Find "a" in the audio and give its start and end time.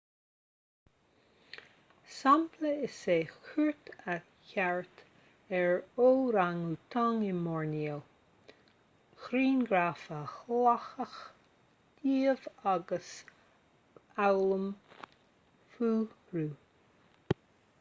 4.13-4.15, 10.17-10.23